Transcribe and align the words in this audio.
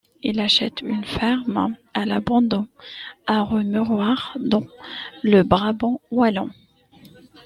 Ils 0.23 0.39
achètent 0.39 0.81
une 0.81 1.03
ferme 1.05 1.75
à 1.93 2.07
l’abandon 2.07 2.67
à 3.27 3.43
Roux-Miroir, 3.43 4.35
dans 4.39 4.65
le 5.21 5.43
Brabant 5.43 6.01
Wallon. 6.09 6.49